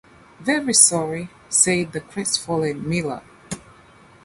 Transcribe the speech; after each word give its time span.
‘Very 0.39 0.73
sorry,’ 0.73 1.29
said 1.47 1.91
the 1.91 1.99
crestfallen 1.99 2.89
Miller. 2.89 3.21